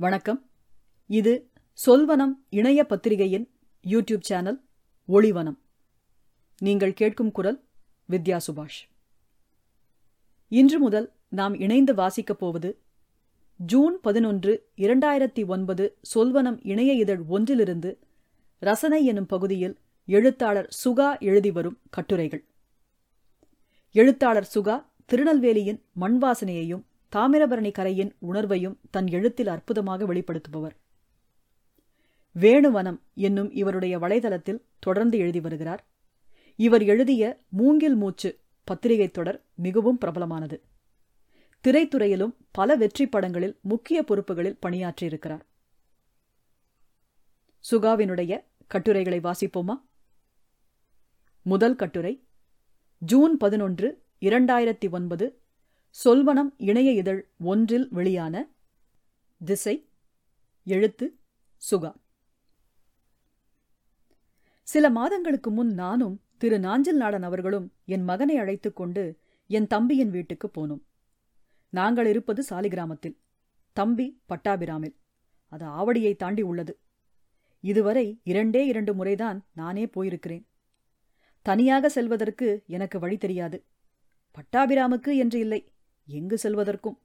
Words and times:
வணக்கம். 0.00 0.50
இது 1.06 1.50
சொல்வனம் 1.86 2.32
இணைய 2.48 2.86
பத்திரிகையின் 2.86 3.50
யூடியூப் 3.84 4.20
சேனல் 4.20 4.64
ஒளிவனம். 5.08 5.58
நீங்கள் 6.58 6.94
கேட்கும் 6.94 7.32
குரல் 7.32 7.64
வித்யா 8.10 8.40
சுபாஷ். 8.46 8.78
இன்று 10.48 10.78
முதல் 10.78 11.12
நாம் 11.28 11.54
இணைந்து 11.54 11.94
வாசிக்கப் 11.94 12.38
போவது 12.38 12.78
ஜூன் 13.56 14.00
பதினொன்று 14.00 14.70
இரண்டாயிரத்தி 14.76 15.46
ஒன்பது 15.46 15.98
சொல்வனம் 16.14 16.58
இணைய 16.62 16.92
இதழ் 16.92 17.22
ஒன்றிலிருந்து 17.28 17.98
ரசனை 18.58 19.04
எனும் 19.04 19.26
பகுதியில் 19.26 19.78
எழுத்தாளர் 20.06 20.74
சுகா 20.84 21.20
எழுதி 21.20 21.50
வரும் 21.50 21.78
கட்டுரைகள். 21.90 22.44
எழுத்தாளர் 23.92 24.50
சுகா 24.54 24.86
திருநெல்வேலியின் 25.06 25.82
மண்வாசனையையும் 26.00 26.82
தாமிரபரணி 27.16 27.72
கரையின் 27.72 28.16
உணர்வையும் 28.22 28.76
தன் 28.90 29.06
எழுத்தில் 29.06 29.46
அற்புதமாக 29.46 30.04
வெளிப்படுத்துபவர். 30.04 30.76
வேணுவனம் 32.40 32.98
என்னும் 33.14 33.50
இவருடைய 33.50 33.98
வலைதளத்தில் 33.98 34.62
தொடர்ந்து 34.78 35.18
எழுதி 35.18 35.40
வருகிறார். 35.40 35.86
இவர் 36.56 36.82
எழுதிய 36.82 37.40
மூங்கில் 37.48 37.94
மூச்சு 37.94 38.38
பத்திரிகை 38.64 39.10
தொடர் 39.10 39.44
மிகவும் 39.54 39.98
பிரபலமானது. 40.04 40.60
திரைத்துறையிலும் 41.64 42.34
பல 42.50 42.76
வெற்றி 42.76 43.06
படங்களில் 43.06 43.58
முக்கிய 43.62 44.04
பொறுப்புகளில் 44.08 44.58
பணியாற்றியிருக்கிறார். 44.66 45.40
சுகாவினுடைய 47.70 48.44
கட்டுரைகளை 48.66 49.20
வாசிப்போமா? 49.20 49.80
முதல் 51.42 51.76
கட்டுரை 51.76 52.24
ஜூன் 52.98 53.36
பதினொன்று 53.36 54.02
இரண்டாயிரத்தி 54.20 54.90
ஒன்பது 54.90 55.40
சொல்வனம் 56.04 56.54
இணைய 56.56 56.92
இதழ் 56.92 57.28
ஒன்றில் 57.38 57.88
வெளியான 57.90 58.48
திசை 59.44 59.88
எழுத்து 60.64 61.18
சுகா 61.70 61.94
சில 64.62 64.90
மாதங்களுக்கு 64.90 65.50
முன் 65.50 65.74
நானும் 65.74 66.22
திரு. 66.38 66.58
நாஞ்சில் 66.58 66.96
நாடன் 66.96 67.22
அவர்களும் 67.22 67.72
என் 67.84 68.04
மகனை 68.04 68.36
அழைத்துக் 68.36 68.76
கொண்டு 68.76 69.18
என் 69.46 69.66
தம்பியின் 69.66 70.10
வீட்டுக்கு 70.10 70.50
போனோம். 70.54 70.80
நாங்கள் 71.68 72.06
இருப்பது 72.06 72.44
சாலிகிராமத்தில் 72.50 73.16
தம்பி 73.72 74.22
பட்டாபிராமில். 74.28 74.94
அது 75.46 75.66
ஆவடியை 75.66 76.16
தாண்டி 76.16 76.42
உள்ளது. 76.42 76.78
இதுவரை 77.60 78.20
இரண்டே 78.22 78.66
இரண்டு 78.66 78.94
முறைதான் 78.94 79.46
நானே 79.52 79.84
போயிருக்கிறேன். 79.86 80.44
தனியாக 81.42 81.88
செல்வதற்கு 81.88 82.62
எனக்கு 82.66 82.98
வழி 82.98 83.16
தெரியாது. 83.16 83.64
பட்டாபிராமுக்கு 84.34 85.16
என்று 85.16 85.38
இல்லை. 85.38 85.72
எங்கு 86.10 86.38
செல்வதற்கும்? 86.42 86.98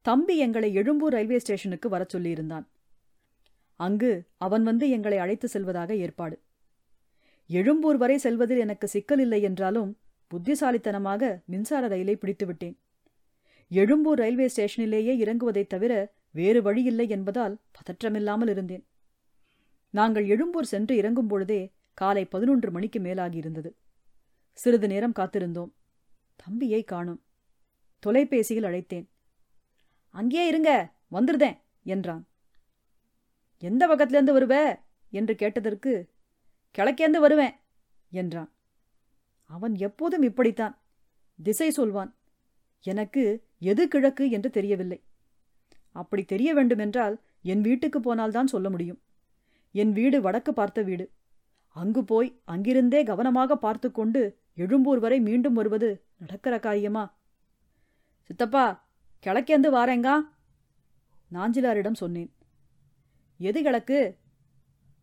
தம்பி 0.00 0.38
எங்களை 0.38 0.74
எழும்பூர் 0.74 1.12
ரயில்வே 1.12 1.38
ஸ்டேஷனுக்கு 1.38 1.88
வரச் 1.88 2.16
சொல்லியிருந்தான். 2.16 2.64
அங்கு 3.76 4.24
அவன் 4.36 4.62
வந்து 4.62 4.90
எங்களை 4.90 5.18
அழைத்து 5.18 5.48
செல்வதாக 5.48 5.96
ஏற்பாடு. 5.96 6.40
எழும்பூர் 7.48 7.96
வரை 7.96 8.18
செல்வதில் 8.18 8.58
எனக்கு 8.58 8.88
சிக்கல் 8.88 9.18
இல்லை 9.18 9.42
என்றாலும் 9.42 9.98
புத்திசாலித்தனமாக 10.26 11.40
மின்சார 11.44 11.86
ரயிலை 11.86 12.16
பிடித்துவிட்டேன் 12.16 12.76
எழும்பூர் 13.68 14.18
ரயில்வே 14.18 14.50
ஸ்டேஷனிலேயே 14.56 15.16
இறங்குவதைத் 15.16 15.66
தவிர 15.66 16.12
வேறு 16.30 16.62
வழியில்லை 16.62 17.08
என்பதால் 17.08 17.58
பதற்றமில்லாமல் 17.72 18.48
இருந்தேன். 18.48 18.86
நாங்கள் 19.90 20.28
எழும்பூர் 20.28 20.64
சென்று 20.64 20.96
இறங்கும் 20.96 21.26
பொழுதே 21.26 21.72
காலை 21.94 22.24
பதினொன்று 22.24 22.70
மணிக்கு 22.70 22.98
மேலாகியிருந்தது. 22.98 23.72
சிறிது 24.52 24.86
நேரம் 24.86 25.12
காத்திருந்தோம். 25.18 25.70
தம்பியை 26.36 26.84
காணோம். 26.84 27.22
தொலைபேசியில் 28.06 28.64
அழைத்தேன். 28.64 29.06
அங்கேயே 30.08 30.46
இருங்க 30.46 30.92
வந்துருதேன் 31.12 31.58
என்றான். 31.82 32.26
எந்த 33.58 33.86
பக்கத்துலேருந்து 33.86 34.34
வருவ? 34.38 34.80
என்று 35.10 35.34
கேட்டதற்கு 35.34 36.10
கிழக்கேந்து 36.78 37.18
வருவேன் 37.18 37.54
என்றான். 38.10 38.50
அவன் 39.46 39.74
எப்போதும் 39.76 40.22
இப்படித்தான் 40.22 40.82
திசை 41.38 41.70
சொல்வான். 41.70 42.16
எனக்கு 42.84 43.44
எது 43.58 43.88
கிழக்கு 43.88 44.30
என்று 44.30 44.50
தெரியவில்லை. 44.50 44.98
அப்படி 45.92 46.22
தெரிய 46.24 46.54
வேண்டுமென்றால் 46.54 47.20
என் 47.42 47.60
வீட்டுக்கு 47.60 48.00
போனால்தான் 48.00 48.46
சொல்ல 48.46 48.70
முடியும். 48.70 49.00
என் 49.72 49.92
வீடு 49.92 50.20
வடக்கு 50.20 50.52
பார்த்த 50.52 50.82
வீடு. 50.82 51.10
அங்கு 51.76 52.04
போய் 52.04 52.40
அங்கிருந்தே 52.44 53.02
கவனமாக 53.02 53.56
பார்த்து 53.56 53.90
கொண்டு 53.90 54.22
எழும்பூர் 54.54 54.98
வரை 54.98 55.20
மீண்டும் 55.20 55.52
வருவது 55.52 56.04
நடக்கிற 56.18 56.58
காரியமா? 56.58 57.04
சித்தப்பா 58.32 58.88
கிழக்கேந்து 59.26 59.68
வாரேங்கா. 59.74 60.12
நாஞ்சிலாரிடம் 61.32 61.98
சொன்னேன். 62.02 62.34
எது 63.36 63.62
கிழக்கு? 63.62 64.18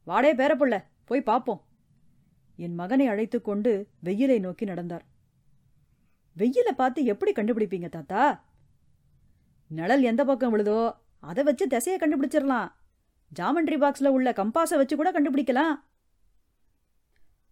வாடே 0.08 0.32
பேரப்புள்ள 0.36 0.86
போய் 1.06 1.22
பார்ப்போம் 1.22 1.62
என் 2.56 2.76
மகனை 2.76 3.08
அழைத்து 3.08 3.42
கொண்டு 3.42 3.90
வெயிலை 4.04 4.40
நோக்கி 4.40 4.66
நடந்தார். 4.66 5.06
வெயிலை 6.38 6.72
பார்த்து 6.72 7.06
எப்படி 7.06 7.32
கண்டுபிடிப்பீங்க 7.32 7.90
தாத்தா? 7.90 8.24
நிழல் 9.68 10.02
எந்த 10.02 10.26
பக்கம் 10.26 10.58
விழுதோ 10.58 10.96
அதை 11.20 11.44
வச்சு 11.44 11.68
திசையை 11.68 12.00
கண்டுபிடிச்சிடலாம் 12.02 12.72
ஜாமண்ட்ரி 13.40 13.78
பாக்ஸில் 13.78 14.14
உள்ள 14.18 14.32
கம்பாஸை 14.32 14.78
வச்சு 14.82 14.96
கூட 14.96 15.12
கண்டுபிடிக்கலாம். 15.12 15.76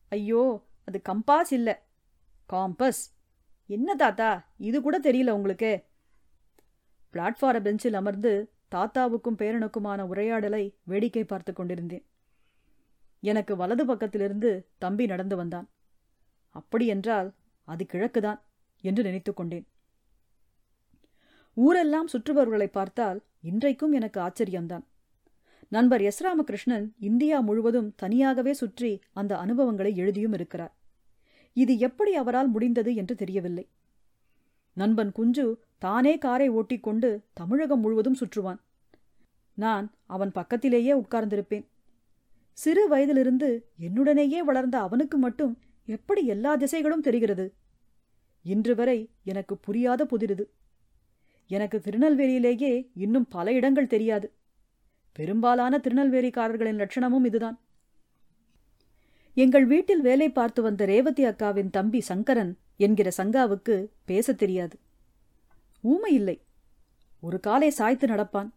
ஐயோ 0.09 0.67
அது 0.85 1.01
கம்பாஸ் 1.09 1.53
இல்லை. 1.59 1.75
காம்பஸ். 2.49 3.03
என்ன 3.67 3.95
தாத்தா? 3.95 4.51
இது 4.57 4.81
கூட 4.81 4.99
தெரியல 4.99 5.29
உங்களுக்கு. 5.29 5.83
பிளாட்ஃபார 7.13 7.61
பெஞ்சில் 7.61 7.93
அமர்ந்து 7.93 8.51
தாத்தாவுக்கும் 8.75 9.37
பேரனுக்குமான 9.37 10.01
உரையாடலை 10.01 10.75
வேடிக்கை 10.83 11.23
பார்த்து 11.23 11.53
கொண்டிருந்தேன். 11.53 12.05
எனக்கு 13.19 13.55
வலது 13.55 13.85
பக்கத்திலிருந்து 13.85 14.65
தம்பி 14.77 15.05
நடந்து 15.05 15.35
வந்தான். 15.35 15.69
அப்படியென்றால் 16.49 17.33
அது 17.63 17.85
கிழக்குதான் 17.93 18.39
என்று 18.81 19.03
நினைத்து 19.03 19.33
கொண்டேன். 19.33 19.67
ஊரெல்லாம் 21.53 22.07
சுற்றுபவர்களை 22.07 22.65
பார்த்தால் 22.65 23.23
இன்றைக்கும் 23.41 23.91
எனக்கு 23.91 24.19
ஆச்சரியம்தான். 24.19 24.83
நண்பர் 25.67 26.01
எஸ். 26.01 26.23
ராமகிருஷ்ணன் 26.23 26.93
இந்தியா 26.99 27.39
முழுவதும் 27.39 27.95
தனியாகவே 27.95 28.53
சுற்றி 28.53 28.99
அந்த 29.13 29.37
அனுபவங்களை 29.37 29.95
எழுதியும் 29.95 30.33
இருக்கிறார். 30.33 30.76
இது 31.57 31.73
எப்படி 31.77 32.15
அவரால் 32.15 32.47
முடிந்தது 32.47 32.95
என்று 32.95 33.15
தெரியவில்லை. 33.15 33.67
நண்பன் 34.73 35.11
குஞ்சு 35.11 35.45
தானே 35.77 36.17
காரை 36.17 36.49
ஓட்டிக்கொண்டு 36.49 37.09
தமிழகம் 37.33 37.79
முழுவதும் 37.79 38.15
சுற்றுவான். 38.15 38.59
நான் 39.53 39.87
அவன் 40.05 40.31
பக்கத்திலேயே 40.31 40.93
உட்கார்ந்திருப்பேன். 40.93 41.65
சிறு 42.53 42.87
வயதிலிருந்து 42.87 43.49
என்னுடனேயே 43.79 44.37
வளர்ந்த 44.37 44.79
அவனுக்கு 44.79 45.17
மட்டும் 45.17 45.57
எப்படி 45.85 46.25
எல்லா 46.25 46.57
திசைகளும் 46.57 47.05
தெரிகிறது? 47.07 47.53
இன்று 48.43 48.75
வரை 48.75 49.09
எனக்கு 49.23 49.57
புரியாத 49.57 50.05
புதிருது. 50.05 50.45
எனக்கு 51.47 51.77
திருநெல்வேலியிலேயே 51.83 52.73
இன்னும் 52.95 53.27
பல 53.27 53.53
இடங்கள் 53.53 53.87
தெரியாது. 53.87 54.31
பெரும்பாலான 55.13 55.77
திருநெல்வேலிக்காரர்களின் 55.77 56.81
லட்சணமும் 56.81 57.25
இதுதான். 57.25 57.59
எங்கள் 59.37 59.65
வீட்டில் 59.65 60.01
வேலை 60.01 60.29
பார்த்து 60.29 60.61
வந்த 60.61 60.85
ரேவதி 60.85 61.25
அக்காவின் 61.25 61.69
தம்பி 61.69 62.01
சங்கரன் 62.01 62.57
என்கிற 62.77 63.11
சங்காவுக்கு 63.17 63.87
பேசத் 64.05 64.37
தெரியாது. 64.37 64.79
ஊமை 65.81 66.13
இல்லை. 66.13 66.41
ஒரு 67.19 67.39
காலை 67.39 67.69
சாய்த்து 67.69 68.07
நடப்பான். 68.07 68.49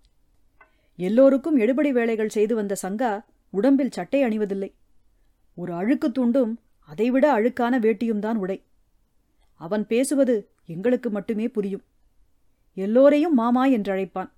எல்லோருக்கும் 0.97 1.59
எடுபடி 1.59 1.91
வேலைகள் 1.91 2.29
செய்து 2.29 2.55
வந்த 2.55 2.77
சங்கா 2.83 3.25
உடம்பில் 3.51 3.91
சட்டை 3.91 4.23
அணிவதில்லை. 4.23 4.75
ஒரு 5.55 5.73
அழுக்கு 5.73 6.09
துண்டும் 6.09 6.57
அதைவிட 6.87 7.41
அழுக்கான 7.41 7.79
வேட்டியும் 7.79 8.19
தான் 8.19 8.37
உடை. 8.37 8.65
அவன் 9.55 9.87
பேசுவது 9.87 10.49
எங்களுக்கு 10.67 11.11
மட்டுமே 11.11 11.49
புரியும். 11.49 11.85
எல்லோரையும் 12.75 13.35
மாமா 13.35 13.67
என்றழைப்பான். 13.67 14.31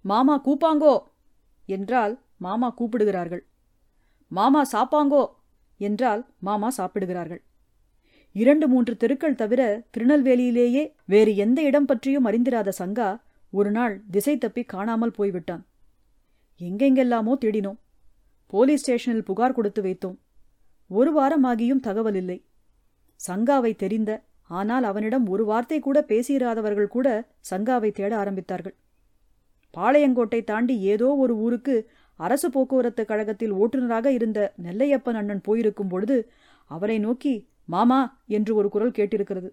மாமா 0.00 0.42
கூப்பாங்கோ? 0.44 1.02
என்றால் 1.66 2.22
மாமா 2.36 2.70
கூப்பிடுகிறார்கள். 2.70 3.46
மாமா 4.28 4.66
சாப்பாங்கோ? 4.72 5.26
என்றால் 5.80 6.22
மாமா 6.38 6.68
சாப்பிடுகிறார்கள். 6.70 7.42
இரண்டு 8.32 8.66
மூன்று 8.68 8.92
தெருக்கள் 8.96 9.40
தவிர 9.42 9.62
திருநெல்வேலியிலேயே 9.94 10.82
வேறு 11.04 11.32
எந்த 11.36 11.58
இடம் 11.62 11.84
பற்றியும் 11.84 12.26
அறிந்திராத 12.30 12.72
சங்கா 12.78 13.08
ஒரு 13.52 13.70
நாள் 13.70 13.94
திசை 14.10 14.34
தப்பி 14.38 14.62
காணாமல் 14.64 15.16
போய்விட்டான். 15.18 15.62
எங்கெங்கெல்லாமோ 16.60 17.34
தேடினோம். 17.44 17.78
போலீஸ் 18.52 18.82
ஸ்டேஷனில் 18.82 19.26
புகார் 19.28 19.56
கொடுத்து 19.58 19.82
வைத்தோம். 19.82 20.16
ஒரு 20.90 21.10
வாரம் 21.12 21.44
ஆகியும் 21.44 21.84
தகவல் 21.86 22.18
இல்லை. 22.22 22.38
சங்காவை 23.20 23.72
தெரிந்த 23.76 24.10
ஆனால் 24.50 24.84
அவனிடம் 24.84 25.26
ஒரு 25.26 25.44
வார்த்தை 25.44 25.78
கூட 25.80 25.98
பேசியிராதவர்கள் 26.10 26.94
கூட 26.94 27.08
சங்காவை 27.50 27.90
தேட 27.92 28.12
ஆரம்பித்தார்கள். 28.22 28.74
பாளையங்கோட்டை 29.74 30.40
தாண்டி 30.44 30.74
ஏதோ 30.92 31.08
ஒரு 31.22 31.34
ஊருக்கு 31.36 31.76
அரசு 32.16 32.50
போக்குவரத்து 32.50 33.04
கழகத்தில் 33.04 33.54
ஓட்டுநராக 33.54 34.06
இருந்த 34.06 34.52
நெல்லையப்பன் 34.62 35.14
அண்ணன் 35.14 35.40
போயிருக்கும் 35.40 35.88
பொழுது 35.88 36.30
அவரை 36.64 36.98
நோக்கி 36.98 37.48
மாமா 37.64 38.20
என்று 38.26 38.54
ஒரு 38.54 38.68
குரல் 38.68 38.90
கேட்டிருக்கிறது. 38.90 39.50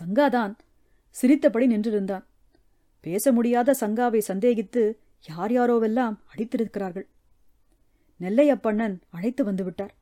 சங்காதான் 0.00 0.54
சிரித்தபடி 1.10 1.66
நின்றிருந்தான். 1.66 2.24
பேச 3.00 3.32
முடியாத 3.32 3.76
சங்காவை 3.80 4.20
சந்தேகித்து 4.28 4.96
யார் 5.26 5.50
யாரோவெல்லாம் 5.50 6.18
அடித்திருக்கிறார்கள்? 6.36 7.06
நெல்லையப்பண்ணன் 8.20 8.98
அழைத்து 9.10 9.52
வந்துவிட்டார். 9.52 9.94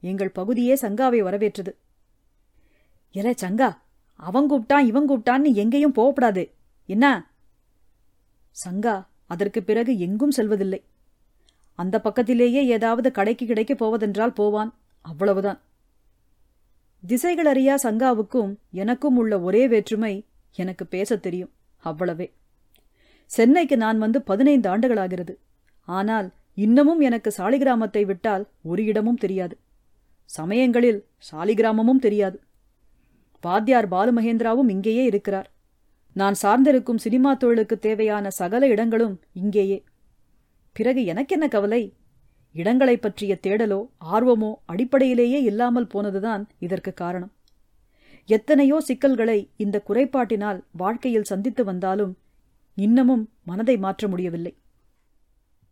எங்கள் 0.00 0.30
பகுதியே 0.30 0.74
சங்காவை 0.74 1.18
வரவேற்றது. 1.18 1.76
எல 3.12 3.34
சங்கா 3.40 3.82
அவன் 4.14 4.50
கூப்பிட்டான் 4.50 4.86
இவன் 4.86 5.10
கூப்பிட்டான்னு 5.10 5.54
எங்கேயும் 5.54 5.94
போகப்படாது. 5.94 6.50
என்ன? 6.86 7.30
சங்கா 8.50 9.12
அதற்கு 9.26 9.62
பிறகு 9.62 9.98
எங்கும் 9.98 10.30
செல்வதில்லை. 10.30 10.82
அந்த 11.74 12.00
பக்கத்திலேயே 12.00 12.66
ஏதாவது 12.66 13.12
கடைக்கு 13.12 13.46
கிடைக்க 13.46 13.74
போவதென்றால் 13.74 14.32
போவான். 14.32 14.74
அவ்வளவுதான். 15.00 15.60
திசைகள் 17.06 17.46
அறியா 17.46 17.78
சங்காவுக்கும் 17.82 18.56
எனக்கும் 18.70 19.16
உள்ள 19.16 19.40
ஒரே 19.40 19.68
வேற்றுமை 19.68 20.24
எனக்கு 20.56 20.86
பேசத் 20.86 21.22
தெரியும். 21.22 21.50
அவ்வளவே. 21.84 22.30
சென்னைக்கு 23.26 23.76
நான் 23.76 23.98
வந்து 23.98 24.22
பதினைந்து 24.22 24.76
ஆண்டுகளாகிறது. 24.76 25.36
ஆனால் 25.84 26.32
இன்னமும் 26.54 27.00
எனக்கு 27.00 27.34
சாலிகிராமத்தை 27.36 28.02
விட்டால் 28.02 28.48
ஒரு 28.62 28.84
இடமும் 28.84 29.16
தெரியாது. 29.16 29.56
சமயங்களில் 30.24 31.06
சாலிகிராமமும் 31.32 31.98
தெரியாது. 32.00 32.40
வாத்தியார் 33.40 33.88
பாலுமகேந்திராவும் 33.88 34.68
இங்கேயே 34.68 35.04
இருக்கிறார். 35.04 35.53
நான் 36.14 36.34
சார்ந்திருக்கும் 36.42 36.98
சினிமா 36.98 37.34
தொழிலுக்கு 37.34 37.78
தேவையான 37.78 38.30
சகல 38.30 38.66
இடங்களும் 38.66 39.20
இங்கேயே. 39.32 39.84
பிறகு 40.72 41.04
எனக்கென்ன 41.04 41.48
கவலை? 41.48 41.94
இடங்களைப் 42.52 43.02
பற்றிய 43.02 43.38
தேடலோ 43.42 43.88
ஆர்வமோ 44.12 44.54
அடிப்படையிலேயே 44.64 45.42
இல்லாமல் 45.42 45.86
போனதுதான் 45.86 46.48
இதற்கு 46.58 46.94
காரணம். 46.94 47.32
எத்தனையோ 48.26 48.80
சிக்கல்களை 48.80 49.50
இந்த 49.56 49.82
குறைபாட்டினால் 49.88 50.64
வாழ்க்கையில் 50.70 51.24
சந்தித்து 51.24 51.64
வந்தாலும் 51.64 52.18
இன்னமும் 52.74 53.32
மனதை 53.44 53.76
மாற்ற 53.76 54.08
முடியவில்லை. 54.08 54.56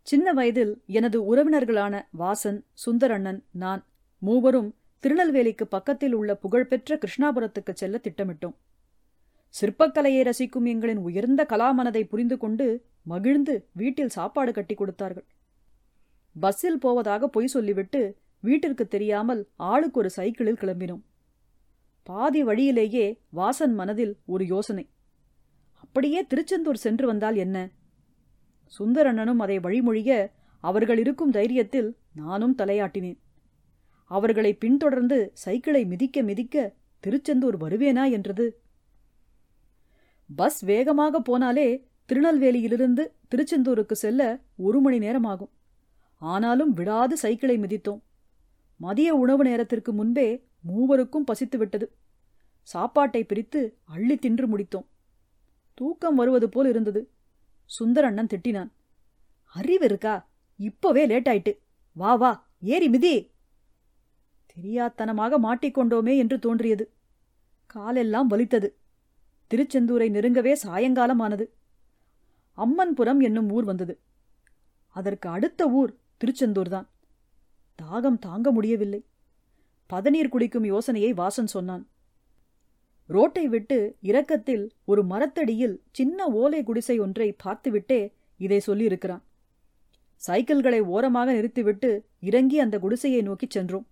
சின்ன 0.02 0.32
வயதில் 0.32 0.82
எனது 0.86 1.36
உறவினர்களான 1.36 2.02
வாசன் 2.18 2.64
சுந்தரண்ணன் 2.86 3.42
நான் 3.50 3.86
மூவரும் 4.18 4.74
திருநெல்வேலிக்கு 4.98 5.66
பக்கத்தில் 5.66 6.12
உள்ள 6.12 6.34
புகழ்பெற்ற 6.34 6.98
கிருஷ்ணாபுரத்துக்கு 6.98 7.72
செல்ல 7.72 8.00
திட்டமிட்டோம். 8.02 8.54
சிற்பக்கலையை 9.60 10.22
ரசிக்கும் 10.28 10.66
எங்களின் 10.72 10.96
உயர்ந்த 10.96 11.46
கலாமனதை 11.48 12.02
புரிந்து 12.04 12.36
கொண்டு 12.38 12.86
மகிழ்ந்து 13.02 13.68
வீட்டில் 13.72 14.08
சாப்பாடு 14.08 14.52
கட்டி 14.52 14.74
கொடுத்தார்கள். 14.74 15.26
பஸ்ஸில் 16.40 16.78
போவதாக 16.78 17.28
பொய் 17.28 17.46
சொல்லிவிட்டு 17.46 18.16
வீட்டிற்கு 18.40 18.88
தெரியாமல் 18.88 19.48
ஆளுக்கு 19.56 19.98
ஒரு 19.98 20.10
சைக்கிளில் 20.10 20.60
கிளம்பினோம். 20.60 21.02
பாதி 22.02 22.42
வழியிலேயே 22.42 23.20
வாசன் 23.36 23.74
மனதில் 23.74 24.16
ஒரு 24.24 24.46
யோசனை. 24.46 24.90
அப்படியே 25.74 26.26
திருச்செந்தூர் 26.26 26.76
சென்று 26.76 27.06
வந்தால் 27.06 27.36
என்ன? 27.36 27.70
சுந்தரண்ணனும் 28.78 29.38
அதை 29.38 29.58
வழிமொழிய 29.58 30.30
அவர்கள் 30.58 30.98
இருக்கும் 30.98 31.32
தைரியத்தில் 31.32 31.96
நானும் 32.14 32.54
தலையாட்டினேன். 32.58 33.18
அவர்களை 34.04 34.54
பின்தொடர்ந்து 34.54 35.30
சைக்கிளை 35.32 35.84
மிதிக்க 35.84 36.22
மிதிக்க 36.22 36.74
திருச்செந்தூர் 37.00 37.56
வருவேனா? 37.56 38.10
என்றது 38.10 38.61
பஸ் 40.36 40.60
வேகமாக 40.60 41.20
போனாலே 41.20 41.84
திருநெல்வேலியிலிருந்து 42.08 43.10
திருச்செந்தூருக்கு 43.28 43.92
செல்ல 43.92 44.40
ஒரு 44.56 44.80
மணி 44.80 44.98
நேரம் 44.98 45.24
ஆகும் 45.24 45.50
ஆனாலும் 46.18 46.72
விடாது 46.72 47.16
சைக்கிளை 47.16 47.58
மிதித்தோம். 47.58 48.00
மதிய 48.76 49.14
உணவு 49.14 49.44
நேரத்திற்கு 49.44 49.92
முன்பே 49.92 50.44
மூவருக்கும் 50.68 51.24
பசித்து 51.24 51.58
விட்டது. 51.58 51.92
சாப்பாட்டை 52.62 53.24
பிரித்து 53.24 53.76
அள்ளி 53.84 54.16
தின்று 54.16 54.58
முடித்தோம். 54.58 54.86
தூக்கம் 55.74 56.14
வருவது 56.14 56.48
போல் 56.48 56.68
இருந்தது. 56.68 57.10
சுந்தரண்ணன் 57.78 58.28
திட்டினான். 58.34 58.70
அறிவு 59.52 59.84
இருக்கா? 59.84 60.28
இப்பவே 60.56 61.06
லேட் 61.06 61.26
ஆயிட்டு 61.26 61.58
வா 61.92 62.14
வா 62.14 62.48
ஏறி 62.60 62.88
மிதி. 62.88 63.30
தெரியாத்தனமாக 64.52 65.38
மாட்டிக்கொண்டோமே 65.42 66.16
என்று 66.16 66.38
தோன்றியது. 66.38 66.90
காலெல்லாம் 67.66 68.26
வலித்தது. 68.26 68.76
திருச்செந்தூரை 69.52 70.08
நெருங்கவே 70.10 70.56
சாயங்காலமானது. 70.62 71.48
அம்மன்புரம் 72.56 73.20
என்னும் 73.22 73.50
ஊர் 73.50 73.64
வந்தது. 73.64 73.98
அதற்கு 74.88 75.28
அடுத்த 75.28 75.70
ஊர் 75.70 75.96
திருச்செந்தூர்தான் 76.20 76.86
தாகம் 77.82 78.18
தாங்க 78.18 78.50
முடியவில்லை. 78.50 79.04
பதநீர் 79.90 80.28
குடிக்கும் 80.28 80.64
யோசனையை 80.64 81.12
வாசன் 81.12 81.52
சொன்னான். 81.54 81.88
ரோட்டை 83.06 83.48
விட்டு 83.48 83.96
இரக்கத்தில் 84.02 84.70
ஒரு 84.84 85.04
மரத்தடியில் 85.04 85.82
சின்ன 85.92 86.26
ஓலை 86.26 86.62
குடிசை 86.62 86.98
ஒன்றை 86.98 87.36
பார்த்துவிட்டே 87.44 88.12
இதை 88.38 88.60
சொல்லியிருக்கிறான். 88.66 89.22
சைக்கிள்களை 90.26 90.80
ஓரமாக 90.80 91.32
நிறுத்திவிட்டு 91.32 92.04
இறங்கி 92.20 92.58
அந்த 92.58 92.78
குடிசையை 92.78 93.22
நோக்கிச் 93.22 93.50
சென்றோம். 93.50 93.86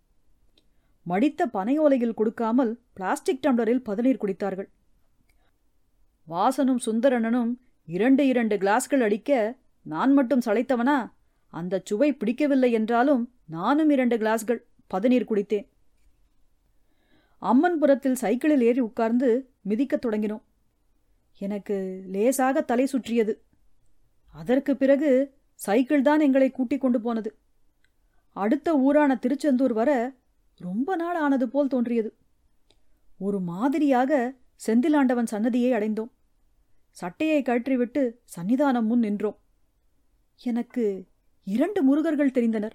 மடித்த 1.03 1.47
பனையோலையில் 1.47 2.15
கொடுக்காமல் 2.15 2.81
பிளாஸ்டிக் 2.93 3.43
டம்ளரில் 3.43 3.87
பதநீர் 3.87 4.23
குடித்தார்கள். 4.25 4.69
வாசனும் 6.31 6.79
சுந்தரனனும் 6.87 7.57
இரண்டு 7.87 8.27
இரண்டு 8.27 8.57
கிளாஸ்கள் 8.57 9.01
அடிக்க 9.01 9.57
நான் 9.83 10.13
மட்டும் 10.13 10.41
சளைத்தவனா? 10.47 11.11
அந்த 11.49 11.83
சுவை 11.85 12.13
பிடிக்கவில்லை 12.13 12.73
என்றாலும் 12.73 13.33
நானும் 13.47 13.91
இரண்டு 13.91 14.17
கிளாஸ்கள் 14.17 14.65
பதநீர் 14.95 15.27
குடித்தேன். 15.31 15.69
அம்மன்புரத்தில் 17.43 18.13
சைக்கிளில் 18.13 18.61
ஏறி 18.61 18.81
உட்கார்ந்து 18.81 19.51
மிதிக்கத் 19.69 20.07
தொடங்கினோம். 20.07 20.43
எனக்கு 21.39 22.05
லேசாக 22.07 22.61
தலை 22.61 22.87
சுற்றியது. 22.87 23.43
அதற்கு 24.33 24.77
பிறகு 24.77 25.35
சைக்கிள் 25.55 26.03
தான் 26.03 26.21
எங்களை 26.21 26.51
கூட்டிக் 26.51 26.81
கொண்டு 26.81 27.01
போனது. 27.01 27.37
அடுத்த 28.33 28.79
ஊரான 28.79 29.17
திருச்செந்தூர் 29.17 29.73
வர 29.73 30.13
ரொம்ப 30.59 30.97
நாள் 30.97 31.15
ஆனது 31.15 31.49
போல் 31.49 31.69
தோன்றியது. 31.69 32.15
ஒரு 33.19 33.41
மாதிரியாக 33.41 34.35
செந்திலாண்டவன் 34.67 35.31
சன்னதியை 35.31 35.73
அடைந்தோம். 35.73 36.11
சட்டையை 36.91 37.43
கழற்றிவிட்டு 37.43 38.13
சன்னிதானம் 38.37 38.83
முன் 38.83 38.99
நின்றோம். 38.99 39.39
எனக்கு 40.43 41.07
இரண்டு 41.45 41.83
முருகர்கள் 41.83 42.31
தெரிந்தனர். 42.31 42.71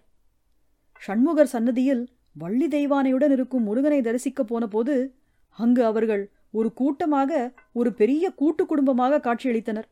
ஷண்முகர் 0.99 1.47
சன்னதியில் 1.47 2.09
வள்ளி 2.33 2.67
தெய்வானையுடன் 2.67 3.31
இருக்கும் 3.31 3.63
முருகனை 3.63 4.01
தரிசிக்கப் 4.01 4.47
போனபோது 4.47 5.15
அங்கு 5.49 5.85
அவர்கள் 5.85 6.31
ஒரு 6.51 6.73
கூட்டமாக 6.73 7.53
ஒரு 7.71 7.93
பெரிய 7.93 8.31
கூட்டு 8.31 8.65
குடும்பமாக 8.65 9.19
காட்சியளித்தனர். 9.19 9.83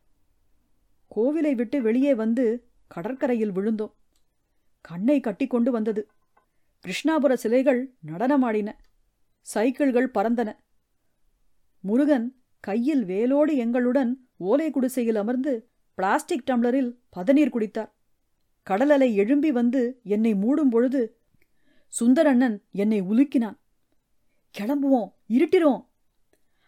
கோவிலை 1.15 1.55
விட்டு 1.55 1.81
வெளியே 1.81 2.15
வந்து 2.15 2.67
கடற்கரையில் 2.87 3.51
விழுந்தோம். 3.51 3.93
கண்ணை 4.81 5.19
கட்டிக்கொண்டு 5.19 5.71
வந்தது. 5.71 6.07
கிருஷ்ணாபுர 6.85 7.33
சிலைகள் 7.33 7.93
நடனமாடின. 8.07 8.73
சைக்கிள்கள் 9.41 10.11
பறந்தன. 10.13 10.55
முருகன் 11.79 12.42
கையில் 12.65 13.05
வேலோடு 13.05 13.53
எங்களுடன் 13.55 14.11
ஓலை 14.49 14.67
குடிசையில் 14.71 15.15
அமர்ந்து 15.15 15.53
பிளாஸ்டிக் 15.97 16.45
டம்ளரில் 16.45 16.91
பதநீர் 17.15 17.53
குடித்தார். 17.55 17.89
கடலலை 18.69 19.13
எழும்பி 19.13 19.51
வந்து 19.51 19.81
என்னை 20.03 20.31
மூடும் 20.33 20.69
பொழுது 20.69 21.01
சுந்தரண்ணன் 21.93 22.55
என்னை 22.71 22.99
உலுக்கினான். 23.01 23.57
கிளம்புவோம் 24.55 25.09
இருட்டிரும் 25.27 25.81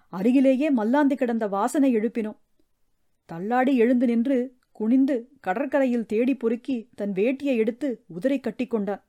அருகிலேயே 0.09 0.69
மல்லாந்து 0.69 1.15
கிடந்த 1.15 1.47
வாசனை 1.47 1.89
எழுப்பினோம். 1.95 2.39
தள்ளாடி 3.25 3.77
எழுந்து 3.77 4.05
நின்று 4.05 4.39
குனிந்து 4.71 5.15
கடற்கரையில் 5.39 6.05
தேடி 6.05 6.35
பொறுக்கி 6.35 6.77
தன் 6.95 7.13
வேட்டியை 7.13 7.55
எடுத்து 7.63 7.89
உதிரை 8.15 8.39
கட்டிக்கொண்டான் 8.39 9.03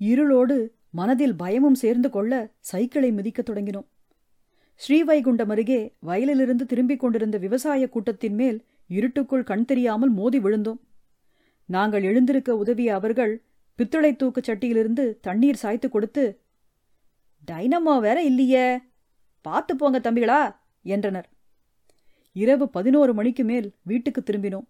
இருளோடு 0.00 0.58
மனதில் 0.90 1.36
பயமும் 1.36 1.78
சேர்ந்து 1.84 2.10
கொள்ள 2.10 2.32
சைக்கிளை 2.60 3.12
மிதிக்கத் 3.12 3.48
தொடங்கினோம். 3.50 3.88
ஸ்ரீவைகுண்டம் 4.80 5.48
அருகே 5.48 5.92
வயலிலிருந்து 5.98 6.66
திரும்பிக் 6.66 7.00
கொண்டிருந்த 7.00 7.38
விவசாய 7.38 7.88
கூட்டத்தின் 7.88 8.34
மேல் 8.34 8.64
இருட்டுக்குள் 8.86 9.44
கண் 9.44 9.64
தெரியாமல் 9.64 10.10
மோதி 10.10 10.38
விழுந்தோம். 10.38 10.78
நாங்கள் 11.64 12.02
எழுந்திருக்க 12.02 12.56
உதவிய 12.56 12.94
அவர்கள் 12.94 13.42
பித்தளை 13.74 14.12
தூக்குச் 14.12 14.50
சட்டியிலிருந்து 14.50 15.20
தண்ணீர் 15.20 15.56
சாய்த்து 15.56 15.88
கொடுத்து 15.88 16.40
டைனமோ 17.50 18.00
வேற 18.00 18.22
இல்லையே 18.22 18.78
பார்த்து 19.40 19.76
போங்க 19.76 19.98
தம்பிகளா 19.98 20.54
என்றனர். 20.82 21.28
இரவு 22.32 22.68
பதினோரு 22.68 23.14
மணிக்கு 23.14 23.44
மேல் 23.44 23.74
வீட்டுக்கு 23.82 24.22
திரும்பினோம். 24.26 24.66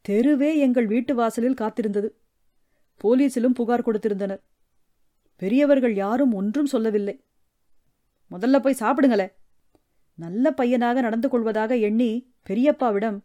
தெருவே 0.00 0.58
எங்கள் 0.58 0.86
வீட்டு 0.86 1.14
வாசலில் 1.14 1.60
காத்திருந்தது. 1.60 2.08
போலீசிலும் 3.04 3.54
புகார் 3.54 3.86
கொடுத்திருந்தனர். 3.86 4.40
பெரியவர்கள் 5.36 5.94
யாரும் 5.94 6.32
ஒன்றும் 6.32 6.66
சொல்லவில்லை. 6.66 7.20
முதல்ல 8.30 8.58
போய் 8.58 8.80
சாப்பிடுங்களே. 8.80 9.26
நல்ல 10.14 10.50
பையனாக 10.50 11.00
நடந்து 11.00 11.28
கொள்வதாக 11.28 11.76
எண்ணி 11.76 12.10
பெரியப்பாவிடம் 12.48 13.18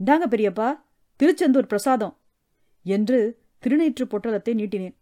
இந்தாங்க 0.00 0.26
பெரியப்பா 0.30 0.68
திருச்செந்தூர் 1.16 1.66
பிரசாதம் 1.66 2.14
என்று 2.82 3.18
திருநீற்று 3.58 4.04
பொட்டலத்தை 4.04 4.52
நீட்டினேன். 4.54 4.96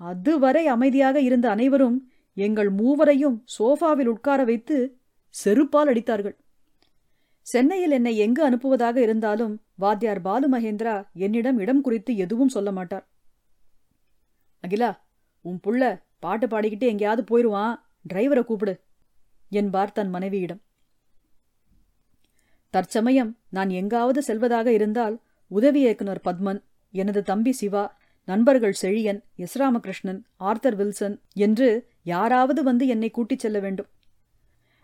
அதுவரை 0.00 0.66
அமைதியாக 0.66 1.20
இருந்த 1.20 1.50
அனைவரும் 1.50 2.12
எங்கள் 2.32 2.70
மூவரையும் 2.70 3.44
சோஃபாவில் 3.58 4.06
உட்கார 4.06 4.44
வைத்து 4.44 4.76
செருப்பால் 5.44 5.90
அடித்தார்கள். 5.92 6.36
சென்னையில் 7.46 7.90
என்னை 7.90 8.16
எங்கு 8.16 8.50
அனுப்புவதாக 8.50 8.96
இருந்தாலும் 8.96 9.54
வாத்தியார் 9.74 10.20
பாலு 10.20 10.46
மகேந்திரா 10.48 10.94
என்னிடம் 11.12 11.58
இடம் 11.58 11.80
குறித்து 11.80 12.16
எதுவும் 12.16 12.48
சொல்ல 12.48 12.72
மாட்டார். 12.72 13.08
அகிலா 14.64 14.90
உன் 15.40 15.60
புள்ள 15.66 16.00
பாட்டு 16.18 16.46
பாடிக்கிட்டு 16.46 16.86
எங்கேயாவது 16.86 17.22
போயிருவான். 17.24 17.74
டிரைவரை 18.14 18.42
கூப்பிடு. 18.42 18.80
என்பார் 19.48 19.92
தன் 19.92 20.10
மனைவியிடம். 20.10 20.62
தற்சமயம் 22.70 23.38
நான் 23.48 23.70
எங்காவது 23.70 24.22
செல்வதாக 24.22 24.72
இருந்தால் 24.72 25.20
உதவி 25.46 25.80
இயக்குனர் 25.80 26.20
பத்மன் 26.24 26.62
எனது 26.90 27.22
தம்பி 27.22 27.52
சிவா 27.52 27.98
நண்பர்கள் 28.24 28.74
Chezhiyan 28.82 29.20
S 29.34 29.58
Ramakrishnan 29.58 30.22
Arthur 30.36 30.76
Wilson 30.76 31.20
என்று 31.32 31.88
யாராவது 32.02 32.62
வந்து 32.62 32.86
என்னை 32.86 33.10
கூட்டிச் 33.10 33.38
செல்ல 33.38 33.58
வேண்டும். 33.58 33.86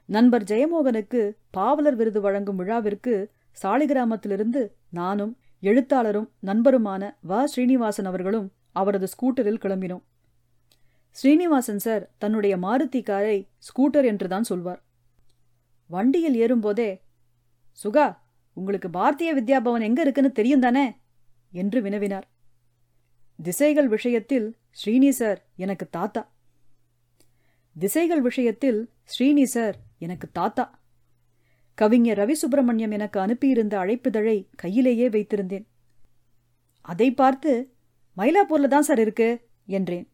நண்பர் 0.07 0.43
ஜெயமோகனுக்கு 0.43 1.37
பாவலர் 1.51 1.97
விருது 1.97 2.21
வழங்கும் 2.21 2.57
விழாவிற்கு 2.57 3.31
சாலிகிராமத்திலிருந்து 3.63 4.71
நானும் 4.91 5.39
எழுத்தாளரும் 5.61 6.33
நண்பருமான 6.47 7.17
வ. 7.29 7.45
ஸ்ரீனிவாசன் 7.45 8.05
அவர்களும் 8.05 8.53
அவரது 8.73 9.07
ஸ்கூட்டரில் 9.07 9.63
கிளம்பினோம். 9.65 10.03
ஸ்ரீனிவாசன் 11.17 11.79
சார் 11.79 12.11
தன்னுடைய 12.19 12.57
மாருதி 12.57 13.03
காரை 13.03 13.49
ஸ்கூட்டர் 13.59 14.05
என்றுதான் 14.05 14.43
சொல்வார். 14.43 14.85
வண்டியில் 15.87 16.35
ஏறும்போதே 16.35 17.03
சுகா 17.85 18.19
உங்களுக்கு 18.53 18.89
பாரதிய 18.89 19.31
வித்யாபவன் 19.35 19.83
எங்க 19.83 20.01
இருக்குன்னு 20.01 20.33
தெரியும் 20.33 20.61
தானே? 20.61 20.97
என்று 21.53 21.83
வினவினார். 21.83 22.23
திசைகள் 23.43 23.89
விஷயத்தில் 23.89 24.57
ஸ்ரீனி 24.71 25.09
சார் 25.09 25.45
எனக்கு 25.57 25.91
தாத்தா. 25.91 26.33
திசைகள் 27.79 28.21
விஷயத்தில் 28.21 28.91
ஸ்ரீனி 29.05 29.43
சார் 29.43 29.77
எனக்கு 29.99 30.31
தாத்தா. 30.33 30.81
கவிஞர் 31.75 32.19
ரவி 32.19 32.33
சுப்பிரமணியம் 32.33 32.91
எனக்கு 32.91 33.21
அனுப்பியிருந்த 33.21 33.79
அழைப்புதழை 33.79 34.47
கையிலேயே 34.57 35.09
வைத்திருந்தேன். 35.09 35.67
அதை 36.81 37.15
பார்த்து 37.15 37.75
மயிலாப்பூர்ல 38.17 38.67
தான் 38.67 38.83
சார் 38.83 38.99
இருக்கு? 38.99 39.49
என்றேன். 39.67 40.09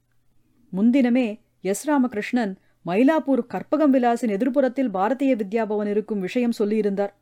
முன்தினமே 0.76 1.38
எஸ் 1.60 1.88
ராமகிருஷ்ணன் 1.88 2.52
மயிலாப்பூர் 2.86 3.42
கற்பகம் 3.48 3.94
விலாசின் 3.94 4.34
எதிர்ப்புறத்தில் 4.36 4.92
பாரதிய 4.94 5.32
வித்யாபவன் 5.40 5.86
இருக்கும் 5.86 6.20
விஷயம் 6.20 6.58
சொல்லியிருந்தார். 6.58 7.12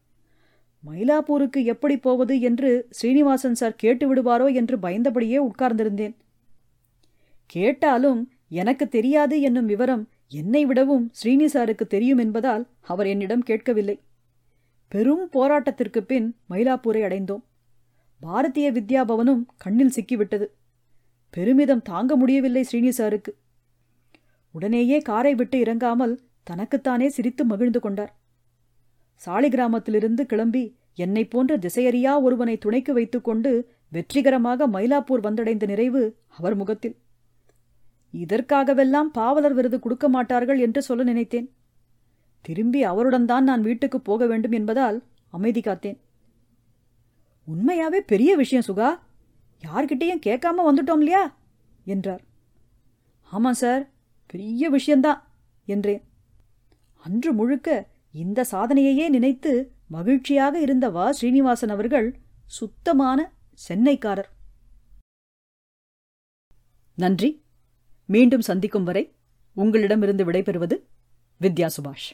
மயிலாப்பூருக்கு 0.84 1.64
எப்படி 1.64 1.96
போவது 1.96 2.40
என்று 2.40 2.86
ஸ்ரீனிவாசன் 2.90 3.54
சார் 3.54 3.74
கேட்டு 3.76 4.04
விடுவாரோ 4.06 4.54
என்று 4.54 4.76
பயந்தபடியே 4.76 5.38
உட்கார்ந்திருந்தேன். 5.38 6.14
கேட்டாலும் 7.46 8.32
எனக்கு 8.48 8.88
தெரியாது 8.88 9.40
என்னும் 9.40 9.66
விவரம் 9.66 10.08
என்னை 10.28 10.66
விடவும் 10.66 11.10
ஸ்ரீனி 11.12 11.48
சாருக்கு 11.52 11.86
தெரியும் 11.86 12.18
என்பதால் 12.18 12.66
அவர் 12.80 13.06
என்னிடம் 13.06 13.42
கேட்கவில்லை. 13.42 14.00
பெரும் 14.88 15.28
போராட்டத்திற்கு 15.32 16.00
பின் 16.00 16.36
மயிலாப்பூரை 16.50 17.02
அடைந்தோம். 17.02 17.42
பாரதிய 18.22 18.68
வித்யாபவனும் 18.70 19.42
கண்ணில் 19.56 19.94
சிக்கிவிட்டது. 19.96 20.46
பெருமிதம் 21.34 21.82
தாங்க 21.82 22.16
முடியவில்லை 22.16 22.62
ஸ்ரீனிசாருக்கு 22.70 23.32
உடனேயே 24.54 24.98
காரை 24.98 25.34
விட்டு 25.34 25.58
இறங்காமல் 25.58 26.14
தனக்குத்தானே 26.42 27.08
சிரித்து 27.08 27.44
மகிழ்ந்து 27.44 27.80
கொண்டார். 27.80 28.12
சாலிகிராமத்திலிருந்து 29.26 30.20
கிளம்பி 30.20 30.62
என்னை 30.94 31.24
போன்ற 31.24 31.52
திசையறியா 31.56 32.12
ஒருவனை 32.22 32.58
துணைக்கு 32.58 32.92
வைத்துக்கொண்டு 32.92 33.50
வெற்றிகரமாக 33.88 34.66
மயிலாப்பூர் 34.66 35.24
வந்தடைந்த 35.26 35.66
நிறைவு 35.66 36.02
அவர் 36.28 36.54
முகத்தில். 36.54 36.96
இதற்காகவெல்லாம் 38.14 39.10
பாவலர் 39.12 39.54
விருது 39.54 39.78
கொடுக்க 39.80 40.08
மாட்டார்கள் 40.08 40.58
என்று 40.58 40.82
சொல்ல 40.82 41.04
நினைத்தேன். 41.04 41.48
திரும்பி 42.44 42.80
அவருடன் 42.82 43.24
தான் 43.24 43.44
நான் 43.44 43.62
வீட்டுக்கு 43.62 44.00
போக 44.00 44.26
வேண்டும் 44.26 44.52
என்பதால் 44.52 44.98
அமைதி 45.32 45.60
காத்தேன். 45.60 45.98
உண்மையாவே 47.48 48.00
பெரிய 48.06 48.30
விஷயம் 48.36 48.66
சுகா. 48.68 48.88
யார்கிட்டயும் 49.62 50.22
கேட்காம 50.26 50.70
வந்துட்டோம் 50.70 50.98
இல்லையா? 50.98 51.36
என்றார். 51.84 52.24
ஆமாம் 53.22 53.54
சார் 53.54 53.90
பெரிய 54.26 54.70
விஷயந்தான் 54.70 55.30
என்றேன். 55.64 56.04
அன்று 56.96 57.32
முழுக்க 57.32 57.88
இந்த 58.12 58.46
சாதனையையே 58.50 59.08
நினைத்து 59.08 59.72
மகிழ்ச்சியாக 59.86 60.60
இருந்த 60.60 60.90
வா. 60.90 61.12
ஸ்ரீனிவாசன் 61.12 61.68
அவர்கள் 61.68 62.18
சுத்தமான 62.46 63.32
சென்னைக்காரர். 63.68 64.30
நன்றி. 66.94 67.44
மீண்டும் 68.06 68.40
சந்திக்கும் 68.40 68.84
வரை 68.84 69.14
உங்களிடமிருந்து 69.54 70.24
விடைபெறுவது 70.24 70.82
வித்யா 71.40 71.70
சுபாஷ். 71.76 72.08